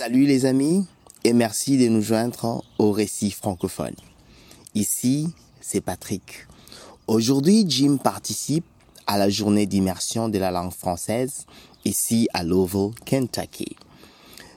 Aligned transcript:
Salut 0.00 0.24
les 0.24 0.46
amis 0.46 0.86
et 1.24 1.34
merci 1.34 1.76
de 1.76 1.86
nous 1.88 2.00
joindre 2.00 2.64
au 2.78 2.90
récit 2.90 3.30
francophone. 3.30 3.94
Ici, 4.74 5.28
c'est 5.60 5.82
Patrick. 5.82 6.46
Aujourd'hui, 7.06 7.66
Jim 7.68 7.98
participe 8.02 8.64
à 9.06 9.18
la 9.18 9.28
journée 9.28 9.66
d'immersion 9.66 10.30
de 10.30 10.38
la 10.38 10.50
langue 10.50 10.72
française 10.72 11.44
ici 11.84 12.28
à 12.32 12.44
Louisville, 12.44 12.92
Kentucky. 13.04 13.76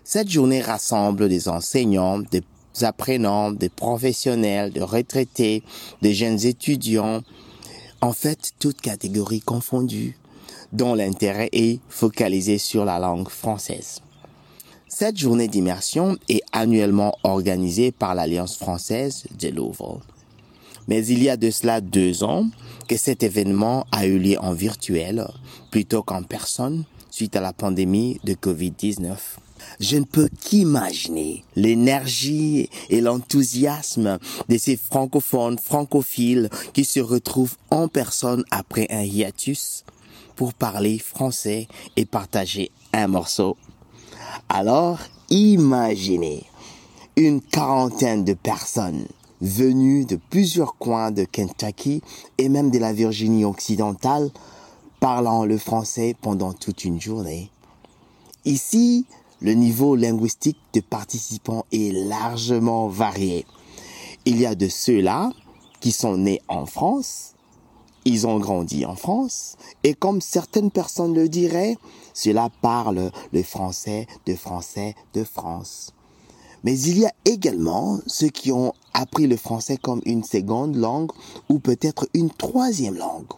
Cette 0.06 0.30
journée 0.30 0.62
rassemble 0.62 1.28
des 1.28 1.50
enseignants, 1.50 2.20
des 2.20 2.44
apprenants, 2.82 3.52
des 3.52 3.68
professionnels, 3.68 4.72
des 4.72 4.80
retraités, 4.80 5.62
des 6.02 6.14
jeunes 6.14 6.40
étudiants, 6.46 7.22
en 8.00 8.14
fait, 8.14 8.54
toutes 8.60 8.80
catégories 8.80 9.42
confondues, 9.42 10.17
dont 10.72 10.95
l'intérêt 10.95 11.50
est 11.52 11.82
focalisé 11.89 12.58
sur 12.58 12.86
la 12.86 12.98
langue 12.98 13.28
française. 13.28 14.00
Cette 14.95 15.17
journée 15.17 15.47
d'immersion 15.47 16.19
est 16.30 16.44
annuellement 16.52 17.17
organisée 17.23 17.91
par 17.91 18.13
l'Alliance 18.13 18.58
française 18.58 19.23
de 19.39 19.47
Louisville. 19.47 20.03
Mais 20.88 21.03
il 21.08 21.23
y 21.23 21.31
a 21.31 21.36
de 21.36 21.49
cela 21.49 21.81
deux 21.81 22.23
ans 22.23 22.45
que 22.88 22.95
cet 22.95 23.23
événement 23.23 23.88
a 23.91 24.05
eu 24.05 24.19
lieu 24.19 24.38
en 24.39 24.53
virtuel 24.53 25.27
plutôt 25.71 26.03
qu'en 26.03 26.21
personne 26.21 26.83
suite 27.09 27.36
à 27.36 27.41
la 27.41 27.53
pandémie 27.53 28.19
de 28.23 28.36
Covid-19. 28.36 29.16
Je 29.80 29.97
ne 29.97 30.03
peux 30.03 30.30
qu'imaginer 30.39 31.44
l'énergie 31.55 32.69
et 32.91 33.02
l'enthousiasme 33.02 34.19
de 34.47 34.58
ces 34.59 34.77
francophones 34.77 35.58
francophiles 35.58 36.52
qui 36.73 36.86
se 36.86 36.99
retrouvent 36.99 37.58
en 37.71 37.88
personne 37.88 38.44
après 38.52 38.86
un 38.91 39.02
hiatus 39.02 39.86
pour 40.36 40.53
parler 40.53 40.99
français 40.99 41.67
et 41.95 42.05
partager 42.05 42.69
un 42.94 43.08
morceau. 43.08 43.58
Alors, 44.50 45.00
imaginez 45.30 46.45
une 47.16 47.42
quarantaine 47.42 48.23
de 48.23 48.34
personnes 48.34 49.06
venues 49.42 50.06
de 50.06 50.16
plusieurs 50.30 50.78
coins 50.78 51.12
de 51.12 51.26
Kentucky 51.26 52.02
et 52.38 52.50
même 52.50 52.72
de 52.72 52.80
la 52.80 52.94
Virginie 52.94 53.45
occidentale 53.45 54.31
parlant 55.00 55.45
le 55.45 55.58
français 55.58 56.16
pendant 56.22 56.54
toute 56.54 56.86
une 56.86 57.00
journée. 57.00 57.52
Ici, 58.45 59.06
le 59.42 59.54
niveau 59.54 59.95
linguistique 59.95 60.59
de 60.73 60.80
participants 60.80 61.66
est 61.72 61.94
largement 62.08 62.88
varié. 62.88 63.45
Il 64.26 64.39
y 64.39 64.45
a 64.45 64.56
de 64.56 64.70
ceux-là 64.70 65.31
qui 65.81 65.92
sont 65.92 66.17
nés 66.17 66.42
en 66.48 66.66
France, 66.66 67.34
ils 68.06 68.26
ont 68.26 68.39
grandi 68.39 68.86
en 68.86 68.95
France, 68.95 69.58
et 69.84 69.94
comme 69.94 70.22
certaines 70.22 70.72
personnes 70.72 71.14
le 71.14 71.28
diraient, 71.28 71.78
cela 72.14 72.50
parle 72.61 73.11
le 73.31 73.43
français 73.43 74.08
de 74.26 74.36
français 74.36 74.95
de 75.14 75.23
France. 75.23 75.93
Mais 76.64 76.80
il 76.80 76.99
y 76.99 77.05
a 77.05 77.14
également 77.26 77.99
ceux 78.08 78.30
qui 78.30 78.52
ont 78.52 78.73
appris 78.93 79.27
le 79.27 79.38
français 79.38 79.77
comme 79.77 80.02
une 80.05 80.23
seconde 80.23 80.76
langue 80.76 81.11
ou 81.49 81.60
peut-être 81.60 82.08
une 82.14 82.30
troisième 82.30 82.95
langue. 82.95 83.33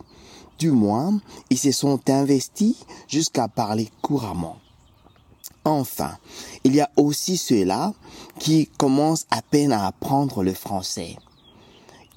Du 0.59 0.72
moins, 0.72 1.19
ils 1.50 1.57
se 1.57 1.72
sont 1.72 2.00
investis 2.09 2.75
jusqu'à 3.07 3.47
parler 3.47 3.89
couramment. 4.01 4.57
Enfin, 5.66 6.17
il 6.63 6.75
y 6.75 6.81
a 6.81 6.91
aussi 6.95 7.38
ceux-là 7.38 7.94
qui 8.39 8.67
commencent 8.77 9.25
à 9.31 9.41
peine 9.41 9.71
à 9.71 9.88
apprendre 9.88 10.44
le 10.44 10.53
français. 10.53 11.17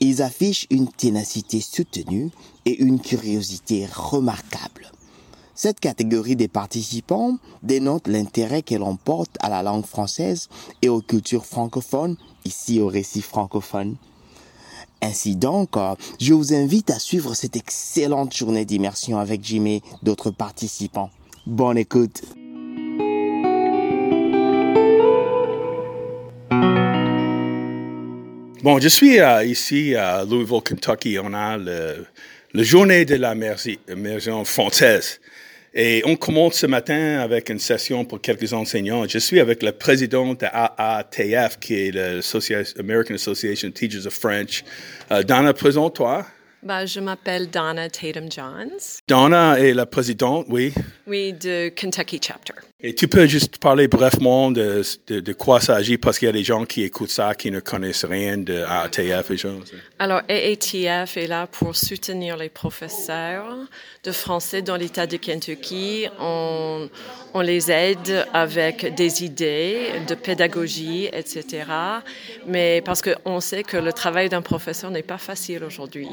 Ils 0.01 0.23
affichent 0.23 0.67
une 0.71 0.89
ténacité 0.89 1.61
soutenue 1.61 2.31
et 2.67 2.77
une 2.83 3.01
curiosité 3.01 3.87
remarquable. 3.87 4.93
Cette 5.61 5.81
catégorie 5.81 6.37
des 6.37 6.47
participants 6.47 7.37
dénote 7.65 8.07
l'intérêt 8.07 8.63
qu'elle 8.63 8.85
porte 9.05 9.37
à 9.41 9.49
la 9.49 9.65
langue 9.65 9.85
française 9.85 10.49
et 10.83 10.89
aux 10.89 11.01
cultures 11.01 11.45
francophones, 11.45 12.17
ici 12.45 12.79
au 12.79 12.87
récit 12.87 13.23
francophone. 13.23 13.97
Ainsi 15.03 15.35
donc, 15.35 15.77
euh, 15.77 15.97
je 16.21 16.33
vous 16.33 16.55
invite 16.55 16.91
à 16.91 17.01
suivre 17.01 17.35
cette 17.35 17.57
excellente 17.57 18.37
journée 18.37 18.65
d'immersion 18.65 19.19
avec 19.19 19.43
Jimmy 19.43 19.79
et 19.79 19.83
d'autres 20.05 20.31
participants. 20.31 21.11
Bonne 21.45 21.77
écoute. 21.77 22.23
Bon, 28.63 28.79
je 28.79 28.89
suis 28.89 29.19
euh, 29.19 29.45
ici 29.45 29.97
à 29.97 30.25
Louisville, 30.25 30.63
Kentucky. 30.63 31.19
On 31.21 31.35
a 31.35 31.57
le, 31.57 32.07
journée 32.55 33.05
de 33.05 33.17
la 33.17 33.35
immersion 33.89 34.45
française. 34.45 35.19
Et 35.81 36.03
on 36.05 36.17
commence 36.17 36.57
ce 36.57 36.67
matin 36.67 37.21
avec 37.21 37.51
une 37.51 37.61
session 37.61 38.05
pour 38.05 38.21
quelques 38.21 38.53
enseignants. 38.53 39.07
Je 39.07 39.19
suis 39.19 39.39
avec 39.39 39.63
le 39.63 39.71
président 39.71 40.35
de 40.35 40.45
AATF, 40.45 41.61
qui 41.61 41.75
est 41.75 41.93
l'American 41.93 43.15
Association 43.15 43.69
of 43.69 43.75
Teachers 43.75 44.05
of 44.05 44.13
French. 44.13 44.65
Euh, 45.13 45.23
Donna, 45.23 45.53
présente-toi. 45.53 46.27
Bah, 46.63 46.87
je 46.87 46.99
m'appelle 46.99 47.49
Donna 47.51 47.89
Tatum 47.89 48.31
Johns. 48.31 49.01
Donna 49.07 49.61
est 49.61 49.75
la 49.75 49.87
présidente, 49.87 50.47
oui. 50.49 50.75
Oui, 51.07 51.33
de 51.33 51.69
Kentucky 51.69 52.21
Chapter. 52.21 52.55
Et 52.81 52.95
tu 52.95 53.09
peux 53.09 53.27
juste 53.27 53.59
parler 53.59 53.89
brièvement 53.89 54.51
de, 54.51 54.83
de, 55.09 55.21
de 55.21 55.33
quoi 55.33 55.61
s'agit 55.61 55.99
parce 55.99 56.19
qu'il 56.19 56.27
y 56.27 56.29
a 56.29 56.33
des 56.33 56.45
gens 56.45 56.65
qui 56.65 56.83
écoutent 56.83 57.11
ça 57.11 57.35
qui 57.35 57.51
ne 57.51 57.59
connaissent 57.61 58.05
rien 58.05 58.39
de 58.39 58.63
AATF 58.63 59.31
et 59.33 59.37
choses. 59.37 59.73
Alors, 59.99 60.23
AATF 60.29 61.17
est 61.17 61.27
là 61.27 61.49
pour 61.49 61.75
soutenir 61.75 62.37
les 62.37 62.49
professeurs 62.49 63.57
de 64.05 64.13
français 64.13 64.63
dans 64.63 64.77
l'État 64.77 65.09
de 65.09 65.17
Kentucky. 65.17 66.07
On, 66.21 66.89
on 67.35 67.41
les 67.41 67.71
aide 67.71 68.27
avec 68.33 68.95
des 68.95 69.25
idées 69.25 69.93
de 70.07 70.15
pédagogie, 70.15 71.09
etc. 71.13 71.65
Mais 72.47 72.81
parce 72.85 73.03
qu'on 73.03 73.41
sait 73.41 73.65
que 73.65 73.77
le 73.77 73.93
travail 73.93 74.29
d'un 74.29 74.43
professeur 74.43 74.91
n'est 74.93 75.03
pas 75.03 75.19
facile 75.19 75.65
aujourd'hui. 75.65 76.09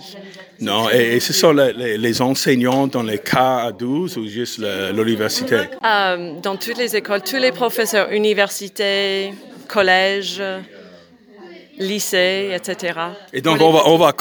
Non, 0.60 0.90
et, 0.90 1.20
ce 1.20 1.34
sont 1.34 1.52
les, 1.52 1.98
les, 1.98 2.22
enseignants 2.22 2.88
dans 2.88 3.04
les 3.04 3.20
cas 3.20 3.58
à 3.66 3.72
12 3.72 4.18
ou 4.18 4.28
juste 4.28 4.60
l'université? 4.94 5.58
Euh, 5.84 6.40
dans 6.42 6.56
toutes 6.56 6.78
les 6.78 6.96
écoles, 6.96 7.22
tous 7.22 7.38
les 7.38 7.52
professeurs, 7.52 8.12
universités, 8.12 9.34
collèges, 9.68 10.42
lycées, 11.78 12.52
etc. 12.54 13.00
Et 13.34 13.42
donc, 13.42 13.62
on 13.62 13.72
va, 13.72 13.88
on 13.88 13.98
va, 13.98 14.14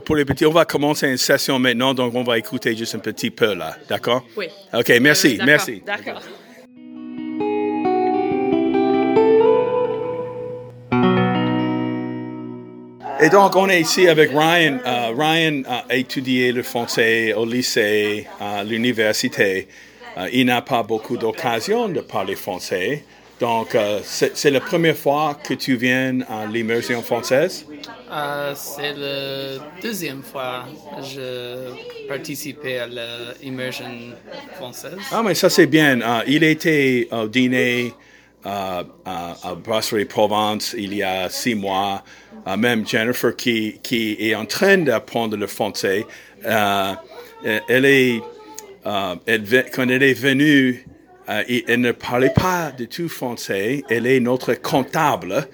pour 0.00 0.16
les 0.16 0.24
petits, 0.24 0.46
on 0.46 0.52
va 0.52 0.64
commencer 0.64 1.08
une 1.08 1.18
session 1.18 1.58
maintenant, 1.58 1.94
donc 1.94 2.14
on 2.14 2.22
va 2.24 2.38
écouter 2.38 2.74
juste 2.76 2.94
un 2.94 3.00
petit 3.00 3.30
peu 3.30 3.54
là, 3.54 3.76
d'accord? 3.88 4.24
Oui. 4.36 4.46
OK, 4.72 4.92
merci, 5.00 5.38
merci. 5.44 5.82
D'accord. 5.84 6.20
Et 13.20 13.30
donc, 13.30 13.56
on 13.56 13.68
est 13.68 13.80
ici 13.80 14.06
avec 14.06 14.30
Ryan. 14.30 14.78
Uh, 14.86 15.12
Ryan 15.12 15.62
a 15.66 15.96
étudié 15.96 16.52
le 16.52 16.62
français 16.62 17.34
au 17.34 17.44
lycée, 17.44 18.28
à 18.40 18.62
l'université. 18.62 19.66
Uh, 20.16 20.28
il 20.32 20.46
n'a 20.46 20.62
pas 20.62 20.84
beaucoup 20.84 21.16
d'occasion 21.16 21.88
de 21.88 22.00
parler 22.00 22.36
français. 22.36 23.02
Donc, 23.40 23.74
uh, 23.74 24.00
c'est 24.04 24.50
la 24.52 24.60
première 24.60 24.96
fois 24.96 25.36
que 25.42 25.54
tu 25.54 25.74
viens 25.74 26.20
à 26.28 26.46
l'immersion 26.46 27.02
française? 27.02 27.66
Uh, 28.08 28.54
c'est 28.54 28.94
la 28.94 29.64
deuxième 29.82 30.22
fois 30.22 30.66
que 30.96 31.04
je 31.04 32.06
participais 32.06 32.78
à 32.78 32.86
l'immersion 32.86 34.14
française. 34.54 34.96
Ah, 35.10 35.22
mais 35.24 35.34
ça 35.34 35.50
c'est 35.50 35.66
bien. 35.66 35.98
il 36.28 36.44
était 36.44 37.08
au 37.10 37.26
dîner 37.26 37.92
à 38.44 38.84
Brasserie 39.64 40.04
Provence 40.04 40.74
il 40.76 40.94
y 40.94 41.02
a 41.02 41.28
six 41.28 41.54
mois. 41.54 42.02
même 42.56 42.86
Jennifer 42.86 43.34
qui, 43.34 43.78
qui 43.82 44.16
est 44.20 44.34
en 44.34 44.46
train 44.46 44.78
d'apprendre 44.78 45.36
le 45.36 45.46
français, 45.46 46.06
elle 46.44 47.84
est 47.84 48.22
euh, 48.86 49.14
quand 49.72 49.88
elle 49.88 50.02
est 50.02 50.14
venue, 50.14 50.86
euh, 51.28 51.42
elle 51.66 51.80
ne 51.80 51.92
parlait 51.92 52.32
pas 52.34 52.72
du 52.76 52.88
tout 52.88 53.08
français. 53.08 53.84
Elle 53.90 54.06
est 54.06 54.20
notre 54.20 54.54
comptable 54.54 55.46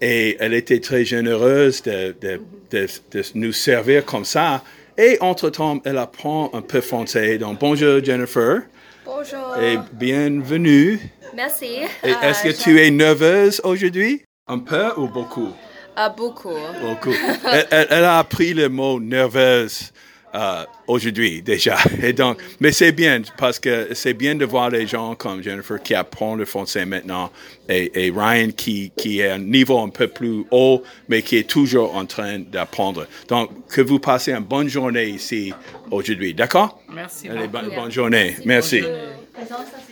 et 0.00 0.36
elle 0.40 0.54
était 0.54 0.80
très 0.80 1.04
généreuse 1.04 1.82
de, 1.82 2.14
de, 2.20 2.40
de, 2.70 2.86
de 3.12 3.22
nous 3.34 3.52
servir 3.52 4.04
comme 4.04 4.24
ça. 4.24 4.62
Et 4.96 5.18
entre-temps, 5.20 5.80
elle 5.84 5.98
apprend 5.98 6.50
un 6.54 6.62
peu 6.62 6.80
français. 6.80 7.38
Donc, 7.38 7.58
bonjour 7.58 8.02
Jennifer. 8.02 8.62
Bonjour. 9.04 9.56
et 9.62 9.76
bienvenue. 9.92 11.00
Merci. 11.34 11.66
Et 12.02 12.10
Euh, 12.12 12.20
Est-ce 12.22 12.42
que 12.42 12.50
je- 12.50 12.56
tu 12.62 12.80
es 12.80 12.90
nerveuse 12.90 13.60
aujourd'hui? 13.64 14.22
Un 14.48 14.58
peu 14.58 14.92
ou 14.96 15.06
beaucoup? 15.08 15.50
Ah, 15.96 16.08
beaucoup. 16.08 16.54
Beaucoup. 16.82 17.12
elle, 17.52 17.66
elle- 17.70 17.86
elle 17.90 18.04
a 18.04 18.18
appris 18.18 18.54
le 18.54 18.68
mot 18.68 18.98
nerveuse 19.00 19.92
euh, 20.34 20.64
aujourd'hui 20.86 21.42
déjà. 21.42 21.76
Et 22.02 22.12
donc, 22.12 22.38
mais 22.60 22.72
c'est 22.72 22.92
bien 22.92 23.22
parce 23.36 23.58
que 23.58 23.88
c'est 23.94 24.14
bien 24.14 24.34
de 24.34 24.44
voir 24.44 24.70
les 24.70 24.86
gens 24.86 25.14
comme 25.14 25.42
Jennifer 25.42 25.82
qui 25.82 25.94
apprend 25.94 26.34
le 26.34 26.44
français 26.44 26.86
maintenant 26.86 27.30
et, 27.68 28.06
et 28.06 28.12
Ryan 28.14 28.50
qui, 28.56 28.92
qui 28.96 29.20
est 29.20 29.28
à 29.28 29.34
un 29.34 29.38
niveau 29.38 29.78
un 29.78 29.88
peu 29.88 30.08
plus 30.08 30.44
haut 30.50 30.82
mais 31.08 31.22
qui 31.22 31.36
est 31.36 31.48
toujours 31.48 31.96
en 31.96 32.06
train 32.06 32.38
d'apprendre. 32.38 33.06
Donc, 33.28 33.50
que 33.68 33.80
vous 33.80 33.98
passez 33.98 34.32
une 34.32 34.44
bonne 34.44 34.68
journée 34.68 35.06
ici 35.08 35.52
aujourd'hui. 35.90 36.34
D'accord? 36.34 36.80
Merci 36.92 37.28
Allez, 37.28 37.48
bonne, 37.48 37.70
bonne 37.74 37.90
journée. 37.90 38.36
Merci. 38.44 38.82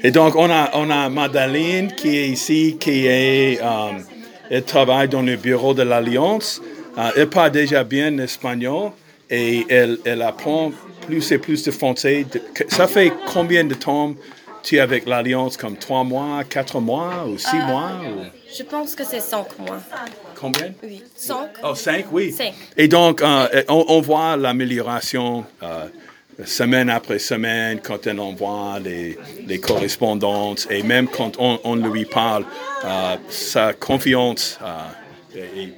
Et 0.02 0.10
donc, 0.10 0.36
on 0.36 0.50
a, 0.50 0.70
on 0.74 0.90
a 0.90 1.08
Madeleine 1.08 1.92
qui 1.92 2.16
est 2.16 2.28
ici, 2.28 2.76
qui 2.78 3.06
est, 3.06 3.60
euh, 3.62 3.98
elle 4.50 4.64
travaille 4.64 5.08
dans 5.08 5.22
le 5.22 5.36
bureau 5.36 5.74
de 5.74 5.82
l'Alliance. 5.82 6.62
Euh, 6.96 7.10
elle 7.16 7.28
parle 7.28 7.52
déjà 7.52 7.84
bien 7.84 8.10
l'espagnol 8.10 8.92
et 9.30 9.66
elle, 9.68 9.98
elle 10.04 10.22
apprend 10.22 10.72
plus 11.06 11.30
et 11.32 11.38
plus 11.38 11.62
de 11.64 11.70
français. 11.70 12.26
Ça 12.68 12.86
fait 12.86 13.12
combien 13.26 13.64
de 13.64 13.74
temps 13.74 14.14
tu 14.62 14.76
es 14.76 14.80
avec 14.80 15.06
l'Alliance? 15.06 15.56
Comme 15.56 15.76
trois 15.76 16.04
mois, 16.04 16.42
quatre 16.44 16.80
mois 16.80 17.26
ou 17.26 17.38
six 17.38 17.56
mois? 17.56 17.90
ou- 18.04 18.24
Je 18.56 18.62
pense 18.62 18.94
que 18.94 19.04
c'est 19.04 19.20
cinq 19.20 19.58
mois. 19.58 19.80
Combien? 20.34 20.72
Oui. 20.82 21.02
Cinq? 21.14 21.48
Oh, 21.62 21.74
cinq, 21.74 22.06
oui. 22.12 22.32
Cinq. 22.32 22.54
Et 22.76 22.88
donc, 22.88 23.22
euh, 23.22 23.62
on, 23.68 23.84
on 23.88 24.00
voit 24.00 24.36
l'amélioration 24.36 25.44
euh, 25.62 25.86
semaine 26.44 26.88
après 26.90 27.18
semaine 27.18 27.80
quand 27.82 28.06
elle 28.06 28.20
envoie 28.20 28.78
les, 28.82 29.18
les 29.46 29.58
correspondances 29.58 30.66
et 30.70 30.82
même 30.82 31.08
quand 31.08 31.32
on, 31.38 31.58
on 31.64 31.74
lui 31.76 32.04
parle, 32.04 32.44
euh, 32.84 33.16
sa 33.28 33.72
confiance, 33.72 34.58
euh, 34.62 34.66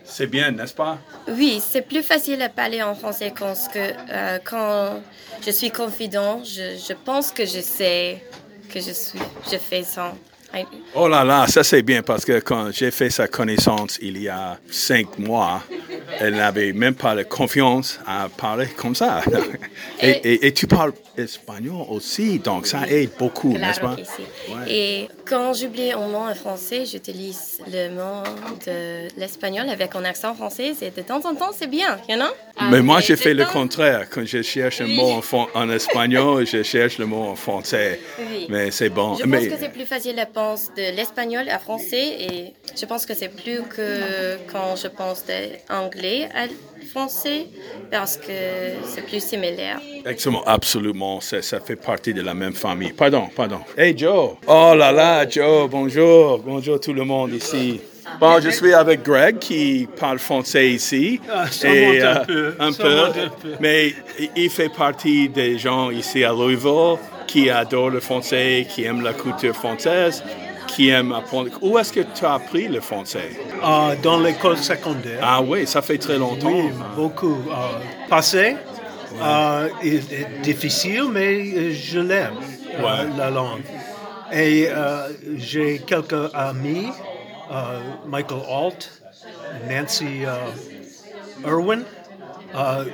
c'est 0.05 0.27
bien, 0.27 0.51
n'est-ce 0.51 0.75
pas? 0.75 0.99
Oui, 1.29 1.61
c'est 1.65 1.83
plus 1.83 2.03
facile 2.03 2.41
à 2.43 2.49
parler 2.49 2.83
en 2.83 2.95
français 2.95 3.33
que 3.69 3.79
euh, 3.79 4.39
quand 4.45 5.01
je 5.45 5.51
suis 5.51 5.71
confident, 5.71 6.43
je, 6.45 6.77
je 6.77 6.93
pense 6.93 7.33
que 7.33 7.45
je 7.45 7.61
sais 7.61 8.23
que 8.73 8.81
je 8.81 8.93
suis, 8.93 9.19
je 9.51 9.57
fais 9.57 9.83
ça. 9.83 10.15
Oh 10.95 11.07
là 11.09 11.23
là, 11.25 11.47
ça 11.47 11.63
c'est 11.63 11.83
bien 11.83 12.03
parce 12.03 12.25
que 12.25 12.41
quand 12.41 12.71
j'ai 12.73 12.91
fait 12.91 13.11
sa 13.11 13.29
connaissance 13.29 13.99
il 14.03 14.21
y 14.21 14.29
a 14.29 14.59
cinq 14.71 15.19
mois, 15.19 15.63
elle 16.19 16.35
n'avait 16.35 16.73
même 16.73 16.95
pas 16.95 17.15
la 17.15 17.25
confiance 17.25 18.01
à 18.07 18.29
parler 18.29 18.67
comme 18.77 18.95
ça. 18.95 19.23
Et, 20.03 20.09
et- 20.11 20.47
et 20.47 20.53
tu 20.55 20.67
parles 20.67 20.93
espagnol 21.17 21.85
aussi, 21.91 22.39
donc 22.39 22.67
ça 22.67 22.89
aide 22.89 23.11
beaucoup, 23.19 23.53
n'est-ce 23.53 23.81
pas? 23.81 23.97
que 23.97 24.03
si. 24.05 24.53
Ouais. 24.53 24.65
Et 24.73 25.09
quand 25.29 25.53
j'oublie 25.53 25.93
un 25.93 26.09
mot 26.09 26.25
en 26.31 26.35
français, 26.35 26.87
j'utilise 26.87 27.59
le 27.71 27.91
mot 27.91 28.23
de 28.67 29.09
l'espagnol 29.21 29.69
avec 29.69 29.95
un 29.95 30.05
accent 30.05 30.35
français. 30.35 30.73
Et 30.81 30.91
de 30.91 31.03
temps 31.03 31.21
en 31.27 31.35
temps, 31.35 31.51
c'est 31.55 31.67
bien, 31.69 31.99
you 32.09 32.17
know? 32.17 32.31
Mais 32.71 32.81
moi, 32.81 32.97
Ah, 32.99 33.03
j'ai 33.03 33.15
de 33.15 33.21
fait 33.21 33.35
le 33.35 33.45
contraire. 33.45 34.07
Quand 34.11 34.25
je 34.25 34.41
cherche 34.41 34.81
un 34.81 34.87
mot 34.87 35.21
en, 35.55 35.71
espagnol, 35.71 36.47
je 36.47 36.63
cherche 36.63 36.97
le 36.99 37.05
mot 37.07 37.25
en 37.33 37.37
français. 37.37 38.01
Oui. 38.19 38.47
Mais 38.49 38.71
c'est 38.71 38.89
bon. 38.89 39.17
Je 39.17 39.27
Mais, 39.27 39.39
pense 39.41 39.49
que 39.49 39.61
c'est 39.61 39.73
plus 39.73 39.87
facile 39.87 40.19
à 40.19 40.25
penser 40.27 40.40
de 40.77 40.97
l'espagnol 40.97 41.49
à 41.49 41.59
français 41.59 42.07
et 42.21 42.53
je 42.79 42.87
pense 42.87 43.05
que 43.07 43.15
c'est 43.15 43.29
plus 43.29 43.63
que 43.63 44.39
quand 44.53 44.77
je 44.77 44.89
pense 44.89 45.25
d'anglais 45.69 46.29
à 46.35 46.47
français 46.91 47.47
parce 47.91 48.17
que 48.17 48.39
c'est 48.85 49.03
plus 49.03 49.23
similaire. 49.23 49.81
Exactement, 49.99 50.43
absolument. 50.45 51.21
Ça, 51.21 51.43
ça 51.43 51.61
fait 51.61 51.77
partie 51.77 52.15
de 52.15 52.23
la 52.23 52.35
même 52.35 52.55
famille. 52.55 52.93
Pardon, 52.93 53.29
pardon. 53.35 53.61
Hey 53.77 53.97
Joe. 53.97 54.37
Oh 54.47 54.75
là 54.77 54.93
là, 54.93 55.29
Joe, 55.29 55.69
bonjour. 55.69 56.39
Bonjour 56.39 56.81
tout 56.81 56.93
le 56.93 57.05
monde 57.05 57.33
ici. 57.35 57.81
Bon, 58.19 58.41
je 58.41 58.51
suis 58.51 58.75
avec 58.75 59.03
Greg 59.03 59.39
qui 59.39 59.89
parle 59.99 60.19
français 60.19 60.71
ici. 60.71 61.21
Ah, 61.31 61.45
monte 61.45 62.03
un 62.03 62.25
peu, 62.25 62.55
un 62.59 62.73
peu. 62.73 63.07
monte 63.07 63.17
un 63.17 63.29
peu. 63.43 63.53
Mais 63.61 63.95
il 64.37 64.51
fait 64.51 64.69
partie 64.69 65.29
des 65.29 65.59
gens 65.59 65.91
ici 65.91 66.25
à 66.25 66.33
Louisville 66.33 66.97
qui 67.31 67.49
adorent 67.49 67.91
le 67.91 68.01
français, 68.01 68.67
qui 68.69 68.81
aiment 68.85 69.03
la 69.03 69.13
culture 69.13 69.55
française, 69.55 70.23
qui 70.67 70.89
aiment 70.89 71.13
apprendre. 71.13 71.51
Où 71.63 71.79
est-ce 71.79 71.93
que 71.93 72.01
tu 72.17 72.25
as 72.25 72.35
appris 72.35 72.67
le 72.67 72.81
français? 72.81 73.31
Euh, 73.63 73.95
dans 74.03 74.19
l'école 74.19 74.57
secondaire. 74.59 75.21
Ah 75.23 75.41
oui, 75.41 75.67
ça 75.67 75.81
fait 75.81 75.99
très 75.99 76.19
longtemps. 76.19 76.51
Oui, 76.51 76.71
beaucoup. 76.97 77.39
Euh, 77.49 78.09
passé, 78.09 78.57
euh, 79.23 79.69
est, 79.83 80.13
est 80.13 80.29
difficile, 80.43 81.05
mais 81.13 81.31
euh, 81.55 81.73
je 81.73 82.01
l'aime, 82.01 82.35
euh, 82.79 82.83
Ouais. 82.83 83.09
la 83.17 83.31
langue. 83.31 83.63
Et 84.33 84.67
euh, 84.69 85.09
j'ai 85.37 85.79
quelques 85.87 86.35
amis, 86.35 86.87
euh, 87.53 87.79
Michael 88.07 88.43
Alt, 88.49 88.91
Nancy 89.69 90.23
Irwin, 91.45 91.83
uh, 92.55 92.85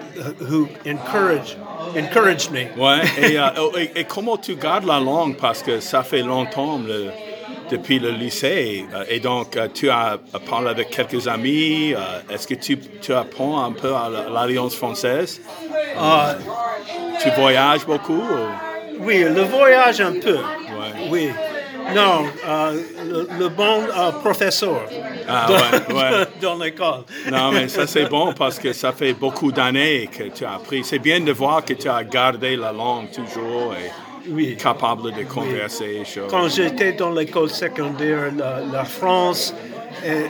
who 0.48 0.68
encourage, 0.86 1.56
encouraged 1.96 2.50
me. 2.52 2.66
Ouais, 2.76 3.02
et, 3.22 3.38
euh, 3.38 3.48
oh, 3.58 3.72
et- 3.76 3.90
et 4.00 4.04
comment 4.04 4.36
tu 4.36 4.54
gardes 4.56 4.84
la 4.86 5.00
langue? 5.00 5.36
Parce 5.36 5.62
que 5.62 5.80
ça 5.80 6.02
fait 6.02 6.22
longtemps 6.22 6.78
le- 6.78 7.10
depuis 7.70 7.98
le 7.98 8.10
lycée 8.10 8.84
euh, 8.94 9.04
et 9.08 9.18
donc 9.18 9.56
euh, 9.56 9.66
tu 9.72 9.90
as 9.90 10.18
parlé 10.48 10.68
avec 10.68 10.90
quelques 10.90 11.26
amis. 11.26 11.94
Est-ce 12.30 12.46
que 12.46 12.54
tu, 12.54 12.78
tu 13.00 13.12
apprends 13.12 13.64
un 13.64 13.72
peu 13.72 13.92
à 13.94 14.08
la- 14.08 14.28
l'Alliance 14.30 14.74
française? 14.76 15.40
Euh, 15.98 16.34
Tu 17.22 17.30
voyages 17.30 17.84
beaucoup? 17.86 18.12
ou- 18.20 19.00
oui, 19.00 19.24
le 19.24 19.42
voyage 19.42 20.00
un 20.00 20.12
peu. 20.12 20.36
Ouais. 20.36 21.08
Oui. 21.10 21.30
Non, 21.94 22.24
euh, 22.46 22.80
le, 23.04 23.28
le 23.38 23.48
bon 23.48 23.82
euh, 23.96 24.10
professeur 24.12 24.82
Ah, 25.28 25.46
dans, 25.48 25.94
ouais, 25.94 25.94
ouais. 26.02 26.26
dans 26.40 26.56
l'école. 26.58 27.04
Non, 27.30 27.52
mais 27.52 27.68
ça 27.68 27.86
c'est 27.86 28.06
bon 28.06 28.32
parce 28.32 28.58
que 28.58 28.72
ça 28.72 28.92
fait 28.92 29.12
beaucoup 29.14 29.52
d'années 29.52 30.08
que 30.10 30.24
tu 30.24 30.44
as 30.44 30.54
appris. 30.54 30.82
C'est 30.84 30.98
bien 30.98 31.20
de 31.20 31.32
voir 31.32 31.64
que 31.64 31.74
tu 31.74 31.88
as 31.88 32.02
gardé 32.04 32.56
la 32.56 32.72
langue 32.72 33.10
toujours 33.12 33.74
et 33.74 33.90
Oui. 34.30 34.56
capable 34.56 35.12
de 35.12 35.22
converser. 35.24 36.02
Quand 36.28 36.48
j'étais 36.48 36.92
dans 36.92 37.12
l'école 37.12 37.50
secondaire, 37.50 38.32
la, 38.36 38.60
la 38.72 38.84
France 38.84 39.54
est, 40.04 40.26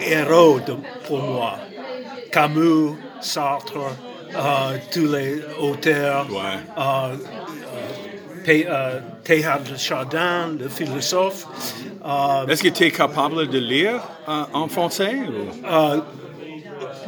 est 0.00 0.10
héros 0.12 0.60
pour 1.06 1.18
moi. 1.22 1.56
Camus, 2.32 2.94
Sartre, 3.20 3.76
euh, 4.34 4.76
tous 4.92 5.12
les 5.12 5.40
auteurs, 5.60 6.26
Ouais. 6.30 6.58
Teilhard 8.44 9.62
de 9.70 9.76
Chardin, 9.76 10.48
le 10.58 10.68
philosophe. 10.68 11.46
Euh, 12.04 12.46
Est-ce 12.46 12.62
que 12.62 12.68
tu 12.68 12.84
es 12.84 12.90
capable 12.90 13.48
de 13.48 13.58
lire 13.58 14.00
euh, 14.28 14.42
en 14.52 14.68
français? 14.68 15.14
ou- 15.28 15.66
euh, 15.66 16.00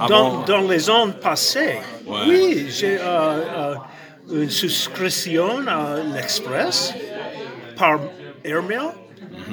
dans, 0.09 0.61
les 0.69 0.91
ans 0.91 1.11
passés, 1.11 1.79
Ouais. 2.07 2.19
oui, 2.29 2.67
j'ai 2.71 2.99
euh, 2.99 3.05
euh, 3.57 3.75
une 4.43 4.51
souscription 4.51 5.67
à 5.69 5.97
l'Express 6.15 6.95
par 7.77 8.01
airmail. 8.45 8.91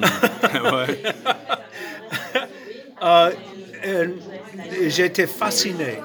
Euh, 3.02 3.30
et 4.78 4.90
J'étais 4.90 5.26
fasciné 5.26 5.96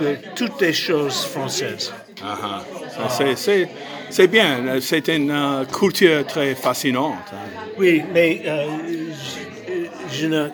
de 0.00 0.16
toutes 0.34 0.60
les 0.60 0.72
choses 0.72 1.24
françaises. 1.26 1.92
Ah, 2.24 2.38
ah. 2.42 3.08
C'est- 4.10 4.26
bien, 4.28 4.78
c'est 4.80 5.08
une 5.08 5.30
euh, 5.30 5.64
culture 5.64 6.26
très 6.26 6.54
fascinante. 6.54 7.14
hein. 7.32 7.36
Oui, 7.78 8.02
mais 8.12 8.42
euh, 8.46 8.66
je, 10.10 10.18
je 10.18 10.26
ne- 10.26 10.48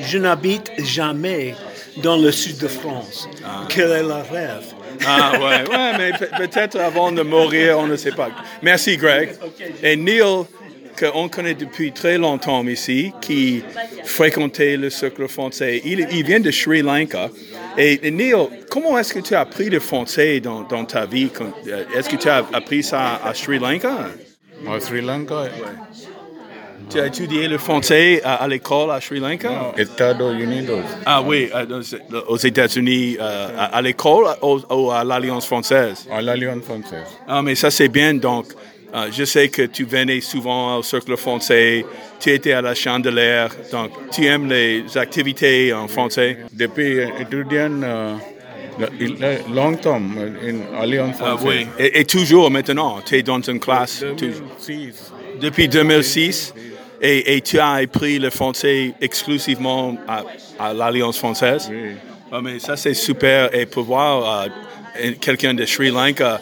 je 0.00 0.18
n'habite 0.18 0.70
jamais 0.78 1.54
dans 1.98 2.16
le 2.16 2.30
sud 2.32 2.58
de 2.58 2.68
France. 2.68 3.28
Quel 3.68 3.90
est 3.90 4.02
le 4.02 4.14
rêve? 4.32 4.64
Ah 5.06 5.32
ouais, 5.34 5.68
ouais, 5.70 5.92
mais 5.98 6.12
pe- 6.12 6.36
peut-être 6.38 6.78
avant 6.80 7.12
de 7.12 7.22
mourir, 7.22 7.78
on 7.78 7.86
ne 7.86 7.96
sait 7.96 8.12
pas. 8.12 8.30
Merci 8.62 8.96
Greg. 8.96 9.30
Et 9.82 9.94
Neil, 9.96 10.22
qu'on 10.98 11.28
connaît 11.28 11.54
depuis 11.54 11.92
très 11.92 12.18
longtemps 12.18 12.66
ici, 12.66 13.12
qui 13.20 13.62
fréquentait 14.04 14.76
le 14.76 14.90
cercle 14.90 15.28
français, 15.28 15.80
il, 15.84 16.06
il 16.10 16.24
vient 16.24 16.40
de 16.40 16.50
Sri 16.50 16.82
Lanka. 16.82 17.30
Et, 17.78 18.08
et 18.08 18.10
Neil, 18.10 18.34
comment 18.70 18.98
est-ce 18.98 19.14
que 19.14 19.20
tu 19.20 19.34
as 19.34 19.40
appris 19.40 19.70
le 19.70 19.78
français 19.80 20.40
dans, 20.40 20.62
dans 20.62 20.84
ta 20.84 21.06
vie? 21.06 21.30
euh, 21.68 21.84
Est-ce 21.94 22.08
que 22.08 22.16
tu 22.16 22.28
as 22.28 22.44
appris 22.52 22.82
ça 22.82 23.20
à 23.24 23.32
Sri 23.34 23.58
Lanka? 23.58 23.92
Au 24.66 24.80
Sri 24.80 25.00
Lanka, 25.00 25.44
Tu 26.90 26.98
as 27.00 27.06
étudié 27.06 27.46
le 27.48 27.58
français 27.58 28.20
à, 28.24 28.34
à 28.36 28.48
l'école 28.48 28.90
à 28.90 29.00
Sri 29.00 29.20
Lanka? 29.20 29.72
Estados 29.76 30.32
Unidos. 30.32 30.82
Ah 31.06 31.22
oui, 31.22 31.48
euh, 31.54 31.66
dans- 31.66 32.20
aux 32.28 32.36
États-Unis, 32.36 33.16
euh, 33.20 33.48
à, 33.56 33.76
à 33.76 33.82
l'école 33.82 34.26
ou 34.42 34.90
à 34.90 35.04
l'Alliance 35.04 35.46
française? 35.46 36.06
à 36.10 36.20
l'Alliance 36.20 36.64
française. 36.64 37.06
Ah, 37.28 37.42
mais 37.42 37.54
ça, 37.54 37.70
c'est 37.70 37.88
bien. 37.88 38.14
Donc, 38.14 38.46
euh, 38.94 39.08
je 39.12 39.24
sais 39.24 39.48
que 39.48 39.62
tu 39.62 39.84
venais 39.84 40.20
souvent 40.20 40.76
au 40.78 40.82
Cercle 40.82 41.16
français, 41.16 41.84
tu 42.20 42.30
étais 42.30 42.52
à 42.52 42.62
la 42.62 42.74
Chandelière, 42.74 43.50
donc 43.70 43.90
tu 44.10 44.24
aimes 44.26 44.48
les 44.48 44.96
activités 44.96 45.72
en 45.72 45.88
français? 45.88 46.38
Depuis 46.52 46.98
étudiant, 47.20 47.82
euh, 47.82 48.14
a 48.80 49.50
longtemps 49.52 50.00
euh, 50.18 50.52
en 50.76 50.82
Alliance 50.82 51.16
Ah, 51.20 51.36
française. 51.36 51.46
oui. 51.46 51.66
Et, 51.78 52.00
et 52.00 52.04
toujours 52.04 52.50
maintenant, 52.50 53.00
tu 53.04 53.16
es 53.16 53.22
dans 53.22 53.40
une 53.40 53.60
classe 53.60 54.04
tu- 54.16 54.26
2006. 54.66 55.12
depuis 55.40 55.68
2006 55.68 56.54
et, 57.00 57.36
et 57.36 57.40
tu 57.40 57.58
as 57.58 57.72
appris 57.72 58.18
le 58.18 58.30
français 58.30 58.92
exclusivement 59.00 59.96
à, 60.06 60.24
à 60.58 60.72
l'Alliance 60.72 61.18
française? 61.18 61.68
Oui. 61.70 61.90
Ah, 62.30 62.40
mais 62.42 62.58
ça, 62.58 62.76
c'est 62.76 62.94
super. 62.94 63.54
Et 63.54 63.64
pour 63.66 63.84
voir 63.84 64.42
euh, 65.00 65.12
quelqu'un 65.20 65.54
de 65.54 65.64
Sri 65.64 65.90
Lanka, 65.90 66.40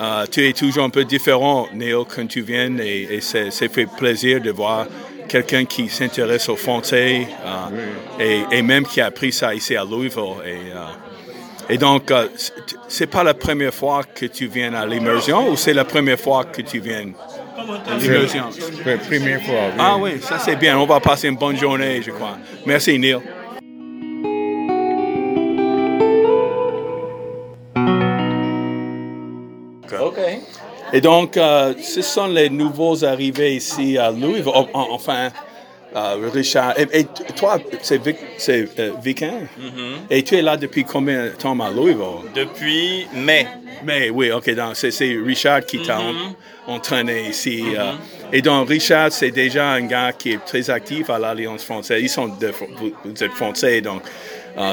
euh, 0.00 0.26
tu 0.30 0.46
es 0.48 0.52
toujours 0.52 0.84
un 0.84 0.90
peu 0.90 1.04
différent, 1.04 1.68
Néo, 1.74 2.04
quand 2.04 2.26
tu 2.26 2.40
viens. 2.42 2.76
Et, 2.78 3.08
et 3.16 3.20
c'est 3.20 3.50
fait 3.68 3.86
plaisir 3.86 4.40
de 4.40 4.50
voir 4.50 4.86
quelqu'un 5.28 5.64
qui 5.64 5.88
s'intéresse 5.88 6.48
au 6.48 6.56
français 6.56 7.26
euh, 7.44 8.44
et, 8.50 8.58
et 8.58 8.62
même 8.62 8.84
qui 8.86 9.00
a 9.00 9.06
appris 9.06 9.32
ça 9.32 9.54
ici 9.54 9.76
à 9.76 9.84
Louisville. 9.84 10.22
Et, 10.46 10.72
euh, 10.74 11.70
et 11.74 11.76
donc, 11.78 12.10
euh, 12.10 12.28
c'est- 12.36 12.52
c'est 12.88 13.06
pas 13.06 13.22
la 13.22 13.34
première 13.34 13.74
fois 13.74 14.02
que 14.04 14.26
tu 14.26 14.46
viens 14.46 14.72
à 14.74 14.86
l'immersion 14.86 15.50
ou 15.50 15.56
c'est 15.56 15.74
la 15.74 15.84
première 15.84 16.18
fois 16.18 16.44
que 16.44 16.62
tu 16.62 16.80
viens 16.80 17.08
à 17.90 17.96
l'immersion? 17.98 18.44
C'est 18.50 18.90
la 18.90 18.96
première 18.98 19.42
fois. 19.42 19.54
oui. 19.66 19.74
Ah 19.78 19.96
oui, 19.98 20.10
ça 20.22 20.38
c'est 20.38 20.56
bien. 20.56 20.78
On 20.78 20.86
va 20.86 21.00
passer 21.00 21.28
une 21.28 21.36
bonne 21.36 21.56
journée, 21.58 22.00
je 22.02 22.10
crois. 22.12 22.38
Merci, 22.64 22.98
Neil. 22.98 23.18
Et 30.92 31.00
donc, 31.00 31.36
euh, 31.36 31.74
ce 31.82 32.02
sont 32.02 32.28
les 32.28 32.48
nouveaux 32.50 33.04
arrivés 33.04 33.56
ici 33.56 33.98
à 33.98 34.10
Louisville. 34.10 34.44
Oh, 34.54 34.66
en- 34.72 34.88
Enfin, 34.92 35.28
euh, 35.94 36.28
Richard. 36.32 36.74
Et, 36.78 37.00
et 37.00 37.04
toi, 37.36 37.58
c'est 37.82 38.02
Vic, 38.02 38.16
euh, 38.48 38.90
Vicain? 39.02 39.40
Et 40.10 40.22
tu 40.22 40.36
es 40.36 40.42
là 40.42 40.56
depuis 40.56 40.84
combien 40.84 41.24
de 41.24 41.28
temps 41.30 41.58
à 41.60 41.70
Louisville? 41.70 42.30
Depuis 42.34 43.06
mai. 43.14 43.46
Mais 43.84 44.10
oui, 44.10 44.32
ok, 44.32 44.54
donc 44.54 44.74
c'est, 44.74 44.90
Richard 45.24 45.64
qui 45.64 45.82
t'a 45.82 45.98
en- 46.00 46.72
entraîné 46.74 47.28
ici. 47.28 47.62
euh. 47.78 47.92
et 48.32 48.42
donc, 48.42 48.68
Richard, 48.68 49.12
c'est 49.12 49.30
déjà 49.30 49.70
un 49.72 49.82
gars 49.82 50.12
qui 50.12 50.32
est 50.32 50.44
très 50.44 50.68
actif 50.70 51.10
à 51.10 51.18
l'Alliance 51.18 51.64
française. 51.64 52.00
Ils 52.02 52.08
sont 52.08 52.28
de, 52.28 52.52
vous, 52.78 53.22
êtes 53.22 53.32
français, 53.32 53.80
donc 53.80 54.02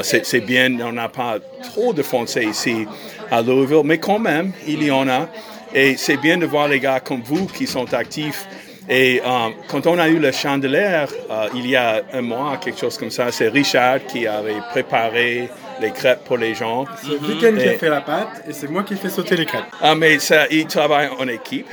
c'est, 0.01 0.25
c'est 0.25 0.39
bien. 0.41 0.75
On 0.81 0.93
n'a 0.93 1.10
pas 1.10 1.38
trop 1.72 1.93
de 1.93 2.01
français 2.01 2.45
ici 2.45 2.88
à 3.29 3.41
Louisville, 3.41 3.84
mais 3.84 4.00
quand 4.00 4.17
même, 4.19 4.51
il 4.67 4.81
y 4.84 4.89
en 4.91 5.07
a. 5.07 5.27
Et 5.75 5.98
c'est 5.98 6.15
bien 6.15 6.38
de 6.38 6.46
voir 6.46 6.70
les 6.70 6.79
gars 6.79 7.01
comme 7.01 7.22
vous 7.22 7.48
qui 7.48 7.67
sont 7.67 7.94
actifs. 7.94 8.48
Et 8.88 9.20
euh, 9.25 9.50
quand 9.67 9.86
on 9.88 10.00
a 10.00 10.08
eu 10.08 10.20
le 10.20 10.32
chandelier, 10.32 11.05
euh, 11.29 11.48
il 11.53 11.67
y 11.67 11.75
a 11.75 12.01
un 12.13 12.22
mois, 12.22 12.58
quelque 12.58 12.79
chose 12.79 12.98
comme 12.98 13.10
ça, 13.12 13.29
c'est 13.32 13.50
Richard 13.50 14.05
qui 14.05 14.25
avait 14.25 14.62
préparé 14.72 15.50
les 15.82 15.91
crêpes 15.91 16.24
pour 16.24 16.38
les 16.38 16.55
gens. 16.55 16.86
C'est 17.03 17.10
le 17.10 17.27
week-end 17.27 17.58
qui 17.60 17.67
a 17.67 17.74
fait 17.74 17.89
la 17.89 18.00
pâte 18.01 18.44
et 18.48 18.53
c'est 18.53 18.70
moi 18.70 18.84
qui 18.84 18.94
ai 18.94 18.98
fait 18.98 19.10
sauter 19.10 19.36
les 19.36 19.46
crêpes. 19.46 19.65
ah, 19.82 19.96
mais 19.96 20.17
ça, 20.20 20.48
ils 20.50 20.65
travaillent 20.65 21.10
en 21.20 21.27
équipe. 21.27 21.67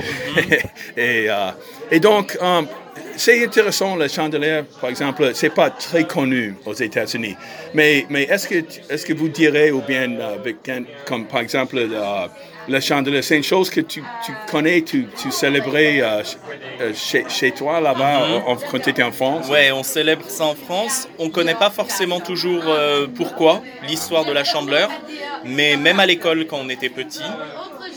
et, 0.97 1.29
euh, 1.29 1.51
et 1.89 1.99
donc, 2.01 2.37
c'est 3.15 3.43
intéressant, 3.43 3.95
le 3.95 4.07
chandelier, 4.07 4.61
par 4.81 4.89
exemple, 4.89 5.31
c'est 5.33 5.49
pas 5.49 5.69
très 5.69 6.03
connu 6.03 6.55
aux 6.65 6.73
États-Unis. 6.73 7.35
Mais, 7.73 8.05
mais 8.09 8.23
est-ce 8.23 8.47
que, 8.47 8.55
est-ce 8.89 9.05
que 9.05 9.13
vous 9.13 9.29
direz, 9.29 9.71
ou 9.71 9.81
bien, 9.81 10.11
euh, 10.19 10.37
comme 11.05 11.25
par 11.25 11.41
exemple, 11.41 11.77
euh, 11.77 12.27
le 12.67 12.79
chandelier, 12.79 13.21
c'est 13.21 13.37
une 13.37 13.43
chose 13.43 13.69
que 13.69 13.81
tu, 13.81 14.01
tu 14.25 14.31
connais, 14.49 14.81
tu, 14.81 15.07
tu 15.21 15.31
célébrais 15.31 16.01
euh, 16.01 16.21
euh, 16.81 16.91
chez, 16.93 17.25
chez 17.29 17.51
toi, 17.51 17.79
là-bas, 17.81 18.27
en- 18.45 18.55
quand 18.55 18.79
tu 18.79 18.89
étais 18.89 19.03
en 19.03 19.11
France? 19.11 19.47
Ouais, 19.49 19.71
on 19.71 19.83
célèbre 19.83 20.25
ça 20.27 20.45
en 20.45 20.55
France. 20.55 21.07
On 21.19 21.29
connaît 21.29 21.55
pas 21.55 21.69
forcément 21.69 22.19
toujours 22.19 22.63
pourquoi, 23.15 23.61
l'histoire 23.87 24.25
de 24.25 24.31
la 24.31 24.43
chandeleur, 24.43 24.89
mais 25.45 25.77
même 25.77 25.99
à 25.99 26.05
l'école 26.05 26.45
quand 26.47 26.59
on 26.59 26.69
était 26.69 26.89
petit, 26.89 27.21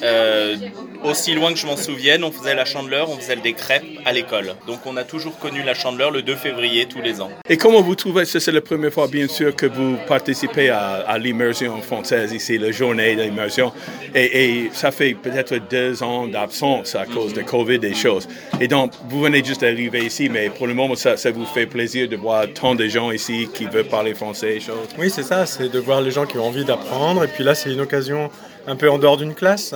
euh, 0.02 0.56
aussi 1.04 1.34
loin 1.34 1.52
que 1.52 1.58
je 1.58 1.66
m'en 1.66 1.76
souvienne, 1.76 2.24
on 2.24 2.32
faisait 2.32 2.54
la 2.54 2.64
chandeleur, 2.64 3.10
on 3.10 3.16
faisait 3.16 3.36
des 3.36 3.52
crêpes 3.52 3.84
à 4.04 4.12
l'école. 4.12 4.54
Donc 4.66 4.80
on 4.86 4.96
a 4.96 5.04
toujours 5.04 5.38
connu 5.38 5.62
la 5.62 5.74
chandeleur 5.74 6.10
le 6.10 6.22
2 6.22 6.34
février 6.34 6.86
tous 6.86 7.00
les 7.00 7.20
ans. 7.20 7.30
Et 7.48 7.56
comment 7.56 7.80
vous 7.80 7.94
trouvez, 7.94 8.24
c'est 8.24 8.46
la 8.52 8.60
première 8.60 8.92
fois 8.92 9.08
bien 9.08 9.28
sûr 9.28 9.54
que 9.54 9.66
vous 9.66 9.96
participez 10.06 10.70
à, 10.70 11.04
à 11.06 11.18
l'immersion 11.18 11.80
française 11.82 12.32
ici, 12.32 12.58
la 12.58 12.70
journée 12.72 13.16
d'immersion, 13.16 13.72
et, 14.14 14.64
et 14.64 14.70
ça 14.72 14.90
fait 14.90 15.14
peut-être 15.14 15.54
deux 15.70 16.02
ans 16.02 16.26
d'absence 16.26 16.94
à 16.94 17.06
cause 17.06 17.32
de 17.32 17.42
Covid 17.42 17.80
et 17.82 17.94
choses. 17.94 18.28
Et 18.60 18.68
donc, 18.68 18.92
vous 19.08 19.20
venez 19.20 19.44
juste 19.44 19.60
d'arriver 19.60 20.04
ici, 20.04 20.28
mais 20.28 20.50
pour 20.50 20.66
le 20.66 20.74
moment, 20.74 20.94
ça, 20.94 21.16
ça 21.16 21.30
vous 21.30 21.46
fait 21.46 21.66
plaisir 21.66 22.08
de 22.08 22.16
voir 22.16 22.46
tant 22.52 22.74
de 22.74 22.86
gens 22.86 23.10
ici 23.10 23.48
qui 23.52 23.64
veulent 23.66 23.84
parler 23.84 24.14
français 24.14 24.56
et 24.56 24.60
choses? 24.60 24.88
Oui, 24.98 25.10
c'est 25.10 25.22
ça, 25.22 25.46
c'est 25.46 25.68
de 25.70 25.78
voir 25.78 26.00
les 26.00 26.10
gens 26.10 26.26
qui 26.26 26.38
ont 26.38 26.46
envie 26.46 26.64
d'apprendre. 26.64 27.24
Et 27.24 27.28
puis 27.28 27.44
là, 27.44 27.54
c'est 27.54 27.72
une 27.72 27.80
occasion 27.80 28.30
un 28.66 28.76
peu 28.76 28.90
en 28.90 28.98
dehors 28.98 29.16
d'une 29.16 29.34
classe. 29.34 29.74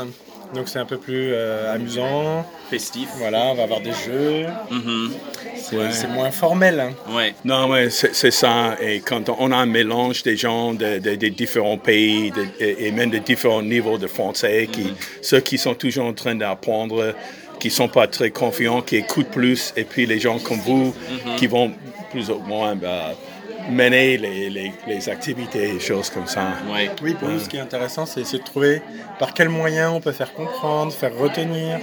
Donc 0.55 0.69
c'est 0.69 0.81
un 0.81 0.85
peu 0.85 0.97
plus 0.99 1.31
euh, 1.33 1.73
amusant. 1.73 2.45
Festif. 2.71 3.09
Voilà, 3.19 3.47
on 3.47 3.55
va 3.55 3.63
avoir 3.65 3.81
des 3.81 3.93
jeux. 3.93 4.47
Mhm. 4.71 5.13
C'est 5.57 5.77
Ouais. 5.77 5.93
c'est 5.93 6.09
moins 6.09 6.33
formel. 6.33 6.81
hein. 6.81 6.93
Ouais. 7.15 7.35
Non, 7.45 7.69
mais 7.69 7.89
c'est 7.91 8.13
c'est 8.15 8.33
ça. 8.33 8.77
Et 8.81 8.99
quand 9.01 9.29
on 9.39 9.53
a 9.53 9.57
un 9.57 9.67
mélange 9.67 10.25
des 10.25 10.37
gens 10.37 10.75
de, 10.75 10.99
de- 10.99 11.15
de 11.15 11.29
différents 11.29 11.79
pays 11.79 12.33
de- 12.33 12.47
et, 12.59 12.91
même 12.91 13.11
de 13.11 13.19
différents 13.19 13.63
niveaux 13.63 13.97
de 13.99 14.09
français, 14.09 14.69
qui, 14.73 14.93
ceux 15.23 15.39
qui 15.41 15.57
sont 15.57 15.75
toujours 15.75 16.07
en 16.07 16.15
train 16.15 16.35
d'apprendre, 16.35 17.15
qui 17.61 17.71
sont 17.71 17.89
pas 17.89 18.09
très 18.09 18.31
confiants, 18.31 18.83
qui 18.83 18.97
écoutent 18.97 19.31
plus, 19.31 19.73
et 19.77 19.85
puis 19.85 20.05
les 20.07 20.19
gens 20.19 20.39
comme 20.41 20.59
vous 20.59 20.93
qui 21.37 21.47
vont 21.47 21.71
plus 22.11 22.29
ou 22.31 22.39
moins 22.41 22.75
bah, 22.75 23.13
mener 23.69 24.17
les, 24.17 24.51
les, 24.51 24.73
les 24.87 25.09
activités 25.09 25.75
et 25.75 25.81
choses 25.81 26.11
comme 26.11 26.27
ça. 26.27 26.55
Ouais. 26.73 26.91
Oui, 27.03 27.15
pour 27.15 27.29
nous, 27.29 27.39
ce 27.39 27.49
qui 27.49 27.57
est 27.57 27.61
intéressant, 27.61 28.07
c'est 28.07 28.21
essayer 28.21 28.39
de 28.39 28.45
trouver 28.45 28.83
par 29.19 29.35
quels 29.35 29.49
moyens 29.49 29.93
on 29.95 30.01
peut 30.01 30.13
faire 30.13 30.33
comprendre, 30.33 30.93
faire 30.93 31.17
retenir. 31.17 31.79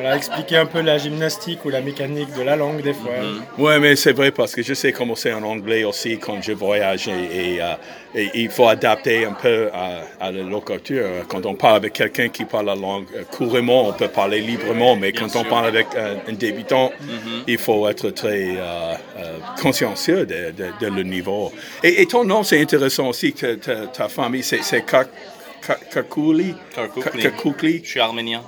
Voilà, 0.00 0.16
expliquer 0.16 0.56
un 0.56 0.66
peu 0.66 0.80
la 0.80 0.96
gymnastique 0.96 1.64
ou 1.64 1.68
la 1.68 1.82
mécanique 1.82 2.32
de 2.34 2.42
la 2.42 2.56
langue 2.56 2.82
des 2.82 2.94
fois. 2.94 3.12
Oui, 3.58 3.72
mais 3.80 3.96
c'est 3.96 4.12
vrai 4.12 4.30
parce 4.30 4.54
que 4.54 4.62
je 4.62 4.72
sais 4.72 4.92
comment 4.92 5.14
c'est 5.14 5.32
en 5.32 5.42
anglais 5.42 5.84
aussi 5.84 6.18
quand 6.18 6.40
je 6.40 6.52
voyage 6.52 7.06
et, 7.08 7.56
et, 7.56 7.62
euh, 7.62 7.74
et 8.14 8.30
il 8.34 8.50
faut 8.50 8.66
adapter 8.66 9.26
un 9.26 9.32
peu 9.32 9.68
à, 9.74 10.02
à 10.18 10.32
la 10.32 10.42
locature. 10.42 11.06
Quand 11.28 11.44
on 11.44 11.54
parle 11.54 11.76
avec 11.76 11.92
quelqu'un 11.92 12.28
qui 12.28 12.44
parle 12.46 12.66
la 12.66 12.76
langue 12.76 13.06
euh, 13.14 13.24
couramment, 13.24 13.88
on 13.88 13.92
peut 13.92 14.08
parler 14.08 14.40
librement, 14.40 14.96
mais 14.96 15.12
quand 15.12 15.36
on 15.36 15.44
parle 15.44 15.66
avec 15.66 15.86
un, 15.94 16.30
un 16.30 16.32
débutant, 16.32 16.92
il 17.46 17.58
faut 17.58 17.86
être 17.88 18.10
très 18.10 18.56
euh, 18.56 18.94
euh, 19.18 19.38
consciencieux 19.60 20.24
de, 20.24 20.50
de, 20.56 20.66
de 20.80 20.86
le 20.86 21.02
niveau. 21.02 21.52
Et, 21.82 22.00
et 22.00 22.06
ton 22.06 22.24
nom, 22.24 22.42
c'est 22.42 22.60
intéressant 22.60 23.08
aussi 23.08 23.34
que 23.34 23.54
ta, 23.56 23.86
ta 23.86 24.08
famille, 24.08 24.42
c'est 24.42 24.62
c'est 24.62 24.80
Je 27.84 27.90
suis 27.90 28.00
arménien. 28.00 28.42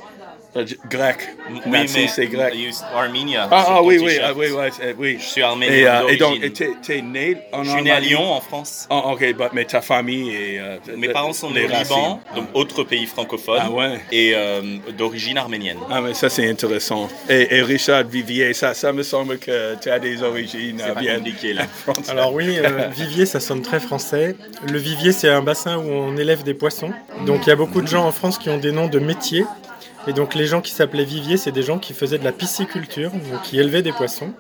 Euh, 0.57 0.65
grec. 0.91 1.19
Oui, 1.51 1.61
mais 1.93 2.07
c'est 2.09 2.27
grec. 2.27 2.55
Armenia. 2.95 3.49
Ah, 3.51 3.65
ah 3.69 3.83
oui, 3.83 3.99
oui, 4.03 4.19
ah, 4.23 4.33
oui, 4.37 4.51
ouais, 4.51 4.71
oui. 4.99 5.17
Je 5.21 5.25
suis 5.25 5.43
arménien 5.43 5.75
Et, 5.75 5.87
euh, 5.87 6.09
et 6.09 6.17
donc, 6.17 6.39
t'es, 6.53 7.03
né 7.03 7.37
en 7.53 7.65
Je 7.65 7.71
suis 7.71 7.83
né 7.83 7.91
à? 7.91 8.01
Lyon, 8.01 8.33
en 8.33 8.41
France. 8.41 8.87
Ah, 8.91 9.09
ok, 9.13 9.35
bah, 9.37 9.51
mais 9.53 9.65
ta 9.65 9.81
famille 9.81 10.31
et... 10.31 10.59
euh, 10.61 10.77
Mes 10.97 11.09
parents 11.09 11.33
sont 11.33 11.49
au 11.49 11.55
Liban, 11.55 12.21
donc 12.35 12.47
autre 12.55 12.85
pays 12.85 13.07
francophone, 13.07 13.61
Ah 13.63 13.71
ouais. 13.71 14.01
et 14.11 14.33
euh, 14.35 14.61
d'origine 14.97 15.39
arménienne. 15.39 15.79
Ah, 15.91 16.01
mais 16.01 16.15
ça, 16.15 16.29
c'est 16.29 16.49
intéressant. 16.49 17.09
Et, 17.29 17.57
et 17.57 17.63
Richard 17.63 18.05
Vivier, 18.05 18.53
ça, 18.55 18.75
ça 18.75 18.93
me 18.93 19.03
semble 19.03 19.39
que 19.39 19.75
tu 19.81 19.91
as 19.91 19.99
des 19.99 20.23
origines 20.23 20.83
bien 20.99 21.17
compliqué, 21.17 21.53
là. 21.55 21.63
Alors 22.09 22.35
oui, 22.35 22.59
euh, 22.59 22.89
vivier, 22.95 23.27
ça 23.27 23.41
sonne 23.41 23.63
très 23.63 23.81
français. 23.81 24.37
Le 24.71 24.79
vivier, 24.79 25.13
c'est 25.13 25.29
un 25.29 25.43
bassin 25.43 25.77
où 25.79 25.89
on 25.91 26.17
élève 26.17 26.43
des 26.43 26.55
poissons. 26.55 26.91
Donc 27.27 27.47
il 27.47 27.49
y 27.49 27.53
a 27.53 27.57
beaucoup 27.57 27.81
de 27.81 27.87
gens 27.87 28.05
en 28.07 28.13
France 28.13 28.39
qui 28.39 28.51
ont 28.51 28.59
des 28.59 28.73
noms 28.73 28.89
de 28.89 28.99
métiers. 28.99 29.45
Et 30.09 30.13
donc 30.13 30.35
les 30.35 30.47
gens 30.47 30.61
qui 30.61 30.73
s'appelaient 30.73 31.05
vivier, 31.05 31.37
c'est 31.37 31.53
des 31.53 31.63
gens 31.63 31.79
qui 31.79 31.95
faisaient 31.95 32.19
de 32.19 32.25
la 32.25 32.33
pisciculture, 32.33 33.11
donc 33.13 33.43
qui 33.43 33.59
élevaient 33.59 33.83
des 33.83 33.93
poissons. 33.93 34.33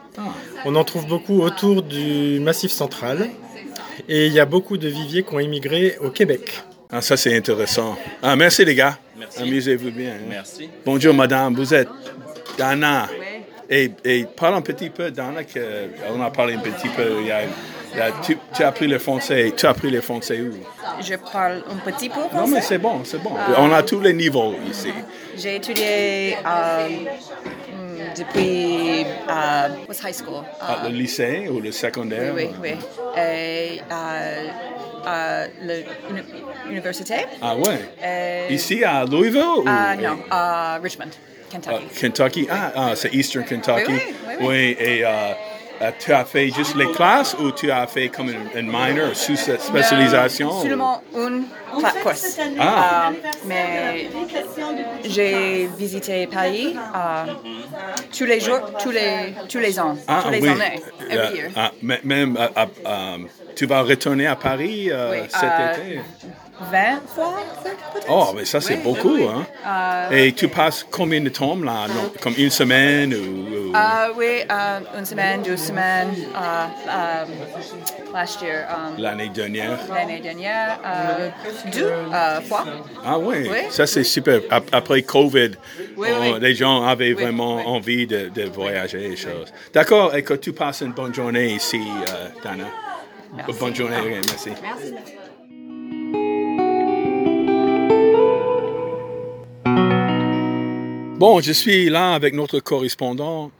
On 0.64 0.75
en 0.75 0.85
trouve 0.85 1.07
beaucoup 1.07 1.40
autour 1.42 1.83
du 1.83 2.40
Massif 2.40 2.73
central. 2.73 3.28
Et 4.09 4.26
il 4.26 4.33
y 4.33 4.40
a 4.40 4.47
beaucoup 4.47 4.78
de 4.78 4.88
viviers 4.88 5.23
qui 5.23 5.35
ont 5.35 5.38
immigré 5.40 5.97
au 6.00 6.11
Québec. 6.11 6.62
Ah, 6.90 7.00
ça, 7.00 7.16
c'est 7.16 7.37
intéressant. 7.37 7.97
Ah, 8.23 8.35
merci, 8.37 8.64
les 8.64 8.75
gars. 8.75 8.99
Merci. 9.19 9.42
Amusez-vous 9.42 9.90
bien. 9.92 10.12
hein. 10.12 10.26
Merci. 10.28 10.69
Bonjour, 10.85 11.14
madame. 11.14 11.54
Vous 11.54 11.73
êtes 11.73 11.88
Dana. 12.59 13.09
Et, 13.71 13.90
et 14.04 14.25
parle 14.25 14.54
un 14.57 14.61
petit 14.62 14.90
peu, 14.90 15.11
Dana, 15.11 15.45
que 15.45 15.61
on 16.14 16.21
a 16.21 16.31
parlé 16.31 16.54
un 16.54 16.59
petit 16.59 16.88
peu. 16.88 17.21
il 17.21 17.26
y 17.28 17.31
a- 17.31 17.42
tu, 18.25 18.39
tu 18.55 18.63
as 18.63 18.69
appris 18.69 18.87
le 18.87 18.99
français. 18.99 19.53
Tu 19.57 19.67
as 19.67 19.71
appris 19.71 19.91
le 19.91 20.01
français 20.01 20.41
où? 20.41 20.53
Je 21.03 21.15
parle 21.33 21.63
un 21.71 21.77
petit 21.91 22.09
peu 22.09 22.21
français. 22.21 22.37
Non, 22.37 22.47
mais 22.47 22.61
c'est 22.61 22.79
bon, 22.79 23.01
c'est 23.05 23.23
bon. 23.23 23.33
On 23.59 23.73
a 23.73 23.83
tous 23.83 24.01
les 24.01 24.13
niveaux 24.13 24.55
ici. 24.71 24.93
J'ai 25.37 25.57
étudié 25.57 26.37
euh, 26.47 26.89
hmm, 26.89 28.15
depuis 28.17 29.05
euh, 29.29 29.69
what's 29.89 30.03
high 30.03 30.15
school. 30.15 30.45
Ah, 30.61 30.83
Euh, 30.85 30.89
le 30.89 30.95
lycée 30.97 31.49
ou 31.51 31.61
le 31.61 31.73
secondaire? 31.73 32.33
oui, 32.35 32.49
oui, 32.63 32.71
oui. 32.75 33.21
Et 33.21 33.81
euh, 33.91 34.49
à 35.05 35.47
l'université. 36.69 37.15
Ah 37.41 37.57
ouais. 37.57 37.79
Euh, 38.03 38.47
Ici 38.51 38.85
à 38.85 39.05
Louisville 39.05 39.43
ou? 39.59 39.65
Ah 39.67 39.97
non, 39.97 40.19
à 40.31 40.79
Richmond, 40.83 41.07
Ah, 41.11 41.51
Kentucky. 41.51 42.01
Kentucky. 42.01 42.47
Ah, 42.51 42.73
ah, 42.77 42.93
c'est 42.95 43.13
Eastern 43.13 43.45
Kentucky. 43.45 43.93
Oui, 43.93 44.01
oui, 44.29 44.35
oui, 44.41 44.77
et, 44.79 45.05
euh, 45.05 45.09
euh, 45.09 45.33
tu 45.99 46.12
as 46.12 46.25
fait 46.25 46.49
juste 46.50 46.76
les 46.76 46.91
classes 46.93 47.35
ou 47.38 47.50
tu 47.52 47.71
as 47.71 47.87
fait 47.87 48.09
comme 48.09 48.29
une, 48.31 48.49
une 48.61 48.67
minor 48.67 49.14
sous 49.14 49.37
cette 49.37 49.61
spécialisation? 49.62 50.50
ou- 50.59 50.62
Seulement 50.62 51.02
une 51.17 51.45
course. 52.02 52.38
Ah. 52.59 53.11
Euh, 53.11 53.29
mais 53.47 54.09
j'ai 55.05 55.69
visité 55.79 56.26
Paris 56.26 56.76
euh, 56.95 57.33
tous 58.17 58.25
les 58.25 58.41
jours, 58.41 58.61
tous 58.83 58.91
les, 58.91 59.35
tous 59.49 59.59
les 59.59 59.79
ans, 59.81 59.97
Ah, 60.07 60.23
tous 60.25 60.31
les 60.31 60.41
oui. 60.41 60.49
années, 60.49 60.81
Euh, 61.11 61.14
every 61.14 61.37
year. 61.37 61.50
ah, 61.57 61.71
même, 61.83 62.37
euh, 62.37 62.49
euh, 62.57 62.67
euh, 62.87 63.19
tu 63.57 63.67
vas 63.67 63.83
retourner 63.83 64.26
à 64.26 64.37
Paris 64.37 64.88
euh, 64.91 65.12
Oui, 65.12 65.29
cet 65.29 65.43
euh, 65.45 65.73
été? 65.75 66.00
20 66.71 67.00
fois, 67.14 67.35
peut-être? 67.64 68.07
Oh, 68.09 68.26
mais 68.37 68.45
ça, 68.45 68.61
c'est 68.61 68.75
Oui, 68.75 68.81
beaucoup, 68.85 69.17
hein? 69.29 69.45
Euh, 69.67 70.11
Et 70.11 70.33
tu 70.33 70.47
passes 70.49 70.87
combien 70.91 71.21
de 71.21 71.29
temps 71.31 71.57
là? 71.57 71.87
Non, 71.88 72.12
comme 72.21 72.35
une 72.38 72.50
semaine 72.50 73.14
ou... 73.14 73.62
euh, 73.75 74.81
une 74.99 75.05
semaine, 75.05 75.43
deux 75.43 75.57
semaines, 75.57 76.14
last 78.12 78.43
year, 78.43 78.67
um, 78.71 78.95
l'année 78.99 79.29
dernière? 79.29 79.79
l'année 79.93 80.21
dernière, 80.21 80.79
euh, 80.85 81.29
deux 81.73 81.85
euh, 82.12 82.41
fois. 82.43 82.64
Ah 83.05 83.19
oui, 83.19 83.49
Oui. 83.50 83.59
ça 83.71 83.87
c'est 83.87 84.05
super. 84.05 84.41
Ap- 84.50 84.69
Après 84.73 85.02
Covid, 85.02 85.52
Oui, 85.97 86.09
on- 86.12 86.21
oui. 86.35 86.41
les 86.41 86.55
gens 86.55 86.85
avaient 86.85 87.12
vraiment 87.14 87.57
envie 87.67 88.07
de, 88.07 88.29
de 88.29 88.45
voyager 88.45 89.12
et 89.12 89.17
choses. 89.17 89.52
D'accord, 89.73 90.14
et 90.14 90.23
que 90.23 90.35
tu 90.35 90.52
passes 90.52 90.83
une 90.83 90.93
bonne 90.93 91.14
journée 91.14 91.55
ici, 91.55 91.81
euh, 92.11 92.29
Dana. 92.43 92.64
Merci. 93.35 93.59
Bonne 93.59 93.75
journée, 93.75 93.97
merci. 94.29 94.50
Merci. 94.62 94.95
Bon, 101.19 101.41
je 101.41 101.52
suis 101.52 101.88
là 101.88 102.14
avec 102.14 102.35
notre 102.35 102.59
correspondant 102.59 103.52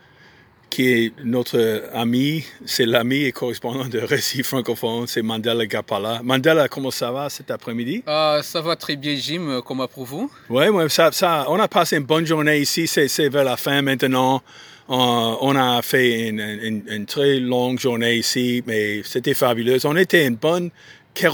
qui 0.73 0.88
est 0.88 1.12
notre 1.23 1.85
ami, 1.93 2.45
c'est 2.64 2.87
l'ami 2.87 3.25
et 3.25 3.33
correspondant 3.33 3.85
de 3.87 3.99
Récit 3.99 4.43
francophone, 4.43 5.07
c'est 5.07 5.21
Mandela 5.23 5.67
Gapala. 5.67 6.21
Mandela, 6.25 6.67
comment 6.69 6.91
ça 6.91 7.11
va 7.12 7.29
cet 7.29 7.50
après-midi? 7.50 8.02
Euh, 8.09 8.41
ça 8.43 8.61
va 8.62 8.75
très 8.75 8.97
bien, 8.97 9.14
Jim. 9.14 9.47
euh, 9.49 9.61
Comment 9.61 9.87
pour 9.87 10.05
vous? 10.07 10.31
Oui, 10.49 10.69
ouais, 10.69 10.88
ça, 10.88 11.11
ça, 11.12 11.45
on 11.49 11.61
a 11.61 11.69
passé 11.69 11.99
une 11.99 12.05
bonne 12.05 12.26
journée 12.26 12.59
ici. 12.59 12.87
C'est, 12.87 13.09
c'est 13.09 13.29
vers 13.29 13.45
la 13.45 13.57
fin 13.59 13.83
maintenant. 13.83 14.43
Euh, 14.91 14.95
on 15.41 15.55
a 15.57 15.81
fait 15.83 16.29
une, 16.29 16.41
une- 16.41 16.83
une 16.88 17.07
très 17.07 17.38
longue 17.38 17.79
journée 17.79 18.17
ici, 18.17 18.62
mais 18.67 19.02
c'était 19.05 19.35
fabuleux. 19.35 19.79
On 19.87 19.97
était 19.97 20.26
une 20.26 20.37
bonne. 20.37 20.71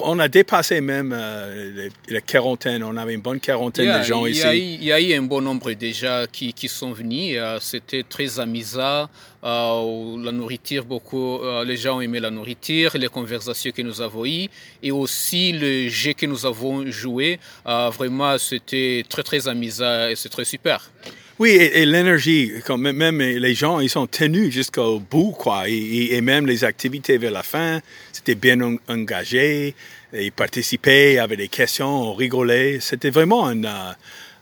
On 0.05 0.19
a 0.19 0.27
dépassé 0.29 0.81
même 0.81 1.15
euh, 1.17 1.89
la 2.09 2.21
quarantaine. 2.21 2.83
On 2.83 2.97
avait 2.97 3.15
une 3.15 3.21
bonne 3.21 3.39
quarantaine 3.39 3.87
Yeah, 3.87 3.99
de 4.01 4.05
gens 4.05 4.27
y 4.27 4.33
ici. 4.33 4.75
Il 4.81 4.85
y 4.85 4.93
a 4.93 5.01
eu 5.01 5.15
un 5.15 5.23
bon 5.23 5.41
nombre 5.41 5.73
déjà 5.73 6.27
qui, 6.27 6.53
qui 6.53 6.69
sont 6.69 6.93
venus. 6.93 7.37
euh, 7.39 7.59
C'était 7.61 8.03
très 8.03 8.41
amusant. 8.41 9.09
euh, 9.45 10.17
la 10.25 10.33
nourriture, 10.33 10.85
beaucoup, 10.85 11.39
les 11.65 11.77
gens 11.77 11.99
ont 11.99 12.01
aimé 12.01 12.19
la 12.19 12.31
nourriture, 12.31 12.91
les 12.99 13.07
conversations 13.09 13.71
que 13.71 13.83
nous 13.83 14.01
avons 14.01 14.27
eues 14.27 14.49
et 14.83 14.91
aussi 14.91 15.53
le 15.53 15.89
jeu 15.89 16.13
que 16.13 16.27
nous 16.27 16.45
avons 16.45 16.91
joué. 16.91 17.39
vraiment, 17.65 18.37
c'était 18.39 19.05
très, 19.09 19.23
très 19.23 19.47
amusant 19.47 20.09
et 20.09 20.17
c'est 20.17 20.29
très 20.29 20.45
super. 20.45 20.91
Oui, 21.39 21.51
et, 21.51 21.87
l'énergie, 21.87 22.53
même- 22.77 23.21
les 23.21 23.55
gens, 23.55 23.79
ils 23.79 23.89
sont 23.89 24.09
tenus 24.09 24.53
jusqu'au 24.53 24.99
bout, 24.99 25.31
quoi. 25.31 25.69
Et, 25.69 26.21
même 26.21 26.47
les 26.47 26.65
activités 26.65 27.17
vers 27.17 27.31
la 27.31 27.45
fin, 27.45 27.81
c'était 28.13 28.35
bien 28.35 28.61
en- 28.61 28.77
engagé. 28.89 29.75
Ils 30.13 30.33
participaient, 30.33 31.19
avaient 31.19 31.37
des 31.37 31.49
questions, 31.49 32.11
on 32.11 32.15
rigolait. 32.15 32.79
C'était 32.81 33.11
vraiment 33.11 33.47
un. 33.47 33.63
euh, 33.65 33.93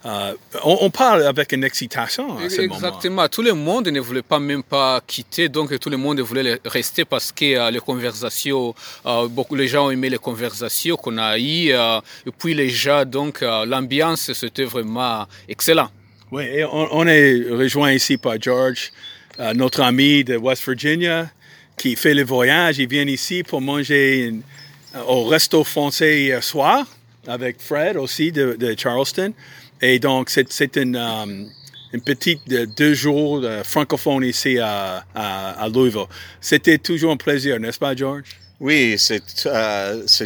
euh, 0.07 0.33
on, 0.63 0.89
parle 0.89 1.25
avec 1.25 1.53
une 1.53 1.65
excitation 1.65 2.39
à 2.39 2.49
ce 2.49 2.63
moment. 2.63 2.75
Exactement. 2.77 3.29
Tout 3.29 3.43
le 3.43 3.53
monde 3.55 3.89
ne 3.89 3.99
voulait 3.99 4.23
pas 4.23 4.39
même 4.39 4.63
pas 4.63 5.01
quitter, 5.05 5.49
donc 5.49 5.77
tout 5.81 5.91
le 5.91 5.97
monde 5.97 6.21
voulait 6.21 6.61
rester 6.65 7.05
parce 7.05 7.33
que 7.33 7.57
euh, 7.57 7.71
les 7.73 7.81
conversations, 7.81 8.73
beaucoup 9.31 9.57
les 9.57 9.67
gens 9.67 9.87
ont 9.87 9.91
aimé 9.91 10.09
les 10.09 10.19
conversations 10.19 10.97
qu'on 10.97 11.19
a 11.19 11.37
eues, 11.37 11.71
et 11.71 12.31
puis 12.39 12.55
les 12.55 12.71
gens, 12.71 13.05
donc 13.05 13.41
l'ambiance 13.41 14.33
c'était 14.33 14.65
vraiment 14.65 15.27
excellent. 15.49 15.91
Oui, 16.33 16.65
on, 16.73 17.07
est 17.07 17.45
rejoint 17.51 17.93
ici 17.93 18.17
par 18.17 18.41
George, 18.41 18.91
euh, 19.39 19.55
notre 19.55 19.81
ami 19.81 20.25
de 20.25 20.37
West 20.37 20.65
Virginia, 20.67 21.31
qui 21.77 21.95
fait 21.95 22.15
le 22.15 22.25
voyage. 22.25 22.79
Il 22.79 22.89
vient 22.89 23.07
ici 23.07 23.45
pour 23.45 23.61
manger 23.61 24.35
euh, 24.97 25.01
au 25.07 25.23
resto 25.25 25.63
français 25.63 26.23
hier 26.23 26.43
soir 26.43 26.85
avec 27.29 27.61
Fred 27.61 27.97
aussi 27.97 28.33
de, 28.33 28.75
Charleston. 28.77 29.33
Et 29.81 30.01
donc, 30.01 30.29
c'est, 30.31 30.77
une, 30.77 30.97
une 31.93 32.01
petite 32.01 32.49
de 32.49 32.65
deux 32.65 32.95
jours 32.95 33.41
de 33.41 33.63
francophone 33.63 34.25
ici 34.25 34.59
à, 34.59 35.05
à, 35.15 35.69
Louisville. 35.69 36.07
C'était 36.41 36.79
toujours 36.79 37.13
un 37.13 37.17
plaisir, 37.17 37.61
n'est-ce 37.61 37.79
pas, 37.79 37.95
George? 37.95 38.37
Oui, 38.59 38.97
c'est 38.99 39.23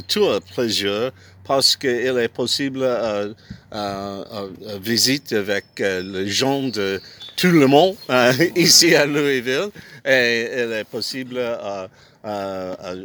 tout 0.07 0.25
un 0.25 0.41
plaisir 0.55 1.11
parce 1.51 1.75
qu'il 1.75 2.17
est 2.17 2.29
possible 2.29 2.79
euh, 2.85 3.35
euh, 3.73 4.25
euh, 4.33 4.49
visite 4.81 5.33
avec 5.33 5.65
euh, 5.81 6.01
les 6.01 6.29
gens 6.29 6.63
de 6.63 7.03
tout 7.37 7.51
le 7.51 7.67
monde 7.67 7.97
euh, 8.09 8.33
ici 8.55 8.95
à 8.95 9.05
Louisville 9.05 9.71
et 10.05 10.49
il 10.55 10.73
est 10.73 10.85
possible 10.85 11.39
euh, 11.39 11.89
euh, 12.25 13.05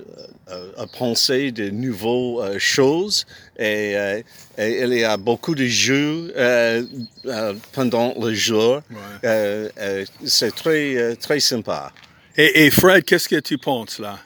à 0.77 0.85
penser 0.85 1.51
de 1.53 1.71
nouvelles 1.71 2.53
euh, 2.53 2.59
choses 2.59 3.25
et, 3.57 3.97
euh, 3.97 4.21
et 4.59 4.83
il 4.83 4.93
y 4.93 5.03
a 5.03 5.17
beaucoup 5.17 5.55
de 5.55 5.65
jeux 5.65 6.31
euh, 6.37 6.83
euh, 7.25 7.53
pendant 7.73 8.13
le 8.21 8.35
jour. 8.35 8.83
Euh, 9.23 9.69
euh, 9.79 10.05
c'est 10.23 10.53
très 10.53 11.15
très 11.15 11.39
sympa. 11.39 11.91
Et, 12.37 12.65
et 12.65 12.69
Fred, 12.69 13.05
qu'est-ce 13.05 13.27
que 13.27 13.39
tu 13.39 13.57
penses 13.57 13.97
là? 13.97 14.19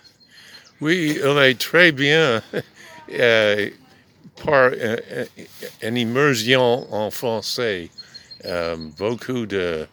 Oui, 0.82 1.18
on 1.24 1.40
est 1.42 1.58
très 1.58 1.94
bien 1.94 2.42
euh, 3.14 3.70
par 4.46 4.72
une 5.84 5.98
immersion 5.98 6.92
en 6.94 7.12
français. 7.12 7.90
Euh, 8.46 8.78
beaucoup 8.98 9.46
de 9.46 9.86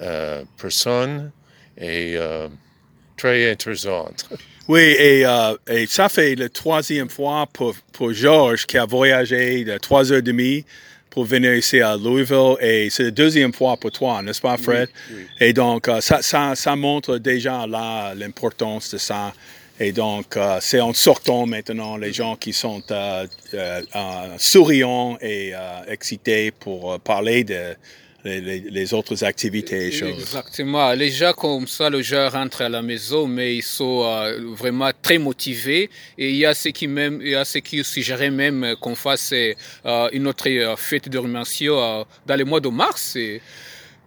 euh, 0.00 0.44
personnes 0.56 1.32
et 1.76 2.14
euh, 2.16 2.46
très 3.16 3.50
intéressantes. 3.50 4.28
Oui, 4.68 4.80
et, 4.80 5.26
euh, 5.26 5.56
et 5.66 5.86
ça 5.86 6.08
fait 6.08 6.36
la 6.36 6.48
troisième 6.48 7.08
fois 7.08 7.48
pour, 7.52 7.74
pour 7.92 8.12
Georges 8.12 8.66
qui 8.66 8.78
a 8.78 8.84
voyagé 8.84 9.64
de 9.64 9.78
trois 9.78 10.12
heures 10.12 10.18
et 10.18 10.22
demie 10.22 10.64
pour 11.10 11.24
venir 11.24 11.54
ici 11.54 11.80
à 11.80 11.96
Louisville 11.96 12.54
et 12.60 12.88
c'est 12.88 13.02
la 13.02 13.10
deuxième 13.10 13.52
fois 13.52 13.76
pour 13.76 13.90
toi, 13.90 14.22
n'est-ce 14.22 14.40
pas, 14.40 14.56
Fred? 14.56 14.88
Et 15.40 15.52
donc, 15.52 15.88
euh, 15.88 16.00
ça, 16.00 16.22
ça, 16.22 16.54
ça 16.54 16.76
montre 16.76 17.18
déjà 17.18 17.66
là 17.66 18.14
l'importance 18.14 18.92
de 18.92 18.98
ça. 18.98 19.32
Et 19.82 19.90
donc, 19.90 20.36
euh, 20.36 20.58
c'est 20.60 20.80
en 20.80 20.92
sortant 20.92 21.44
maintenant 21.44 21.96
les 21.96 22.12
gens 22.12 22.36
qui 22.36 22.52
sont 22.52 22.84
euh, 22.92 23.26
euh, 23.52 23.80
souriants 24.38 25.18
et 25.20 25.52
excités 25.88 26.52
pour 26.52 27.00
parler 27.00 27.42
de 27.42 27.74
les, 28.24 28.94
autres 28.94 29.24
activités 29.24 29.88
et 29.88 29.90
choses. 29.90 30.20
Exactement. 30.20 30.92
Les 30.92 31.10
gens 31.10 31.32
comme 31.32 31.66
ça, 31.66 31.90
les 31.90 32.04
gens 32.04 32.28
rentrent 32.28 32.62
à 32.62 32.68
la 32.68 32.80
maison, 32.80 33.26
mais 33.26 33.56
ils 33.56 33.64
sont 33.64 34.04
vraiment 34.56 34.92
très 35.02 35.18
motivés. 35.18 35.90
Et 36.16 36.30
il 36.30 36.36
y 36.36 36.46
a 36.46 36.54
ceux 36.54 36.70
qui 36.70 36.86
même, 36.86 37.18
il 37.20 37.30
y 37.30 37.34
a 37.34 37.44
ceux 37.44 37.58
qui 37.58 37.82
suggéraient 37.82 38.30
même 38.30 38.76
qu'on 38.80 38.94
fasse 38.94 39.34
une 40.12 40.28
autre 40.28 40.76
fête 40.76 41.08
de 41.08 41.18
remerciement 41.18 42.06
dans 42.24 42.36
le 42.36 42.44
mois 42.44 42.60
de 42.60 42.68
mars. 42.68 43.18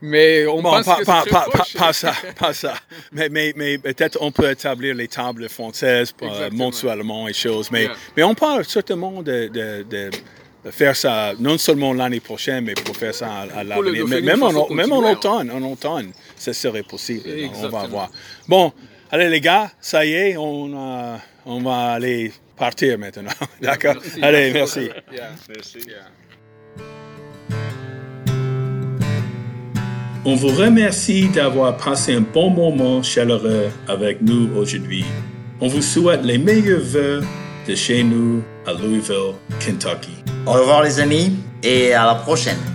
Mais 0.06 0.46
on 0.48 0.62
Bon, 0.62 0.72
pense 0.72 0.86
pas, 0.86 0.96
que 0.98 1.04
pas, 1.06 1.22
c'est 1.26 1.30
pas, 1.32 1.46
pas- 1.78 1.94
ça, 1.94 2.14
pas 2.38 2.54
ça. 2.54 2.74
Mais, 3.12 3.30
mais, 3.30 3.54
mais 3.56 3.78
peut-être 3.78 4.18
on 4.22 4.32
peut 4.32 4.50
établir 4.50 4.96
les 4.96 5.08
tables 5.08 5.50
françaises 5.50 6.14
euh, 6.22 6.50
mensuellement 6.52 7.28
et 7.28 7.34
choses. 7.34 7.70
Mais, 7.72 7.84
Yeah. 7.84 7.96
mais 8.16 8.24
on 8.24 8.34
parle 8.36 8.64
certainement 8.66 9.22
de, 9.22 9.48
de, 9.48 9.84
de, 9.90 10.10
faire 10.72 10.96
ça 10.96 11.34
non 11.40 11.58
seulement 11.58 11.94
l'année 11.94 12.20
prochaine, 12.20 12.64
mais 12.66 12.74
pour 12.74 12.96
faire 12.98 13.14
ça 13.14 13.28
à, 13.28 13.60
à 13.60 13.64
l'avenir. 13.64 14.08
Même, 14.08 14.42
en, 14.44 14.52
même 14.52 14.92
en 14.92 15.02
continuelle. 15.02 15.14
automne, 15.18 15.52
en 15.52 15.62
automne, 15.72 16.12
ça 16.36 16.54
serait 16.54 16.84
possible. 16.84 17.24
On 17.56 17.68
va 17.68 17.86
voir. 17.88 18.10
Bon, 18.48 18.72
allez 19.12 19.30
les 19.30 19.42
gars, 19.42 19.70
ça 19.80 20.06
y 20.06 20.14
est, 20.14 20.38
on, 20.38 20.72
euh, 20.76 21.18
on 21.46 21.62
va 21.62 21.94
aller 21.94 22.32
partir 22.58 22.98
maintenant. 22.98 23.32
D'accord? 23.62 23.96
Merci. 24.02 24.20
Allez, 24.24 24.52
merci. 24.52 24.90
Yeah. 25.12 25.32
On 30.28 30.34
vous 30.34 30.48
remercie 30.48 31.30
d'avoir 31.30 31.78
passé 31.78 32.16
un 32.16 32.22
bon 32.22 32.50
moment 32.50 33.04
chaleureux 33.04 33.70
avec 33.88 34.24
nous 34.24 34.50
aujourd'hui. 34.58 35.06
On 35.62 35.68
vous 35.68 35.84
souhaite 35.84 36.24
les 36.24 36.40
meilleurs 36.40 36.82
vœux 36.82 37.22
de 37.68 37.76
chez 37.76 38.04
nous 38.04 38.42
à 38.66 38.74
Louisville, 38.74 39.36
Kentucky. 39.60 40.24
Au 40.48 40.54
revoir 40.54 40.82
les 40.82 41.00
amis 41.00 41.36
et 41.62 41.94
à 41.94 42.08
la 42.08 42.16
prochaine. 42.16 42.75